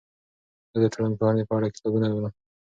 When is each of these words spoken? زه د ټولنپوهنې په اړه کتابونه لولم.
زه 0.71 0.77
د 0.83 0.85
ټولنپوهنې 0.93 1.43
په 1.47 1.53
اړه 1.57 1.73
کتابونه 1.75 2.05
لولم. 2.07 2.33